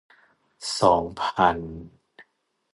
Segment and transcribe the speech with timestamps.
[0.79, 1.57] สองพัน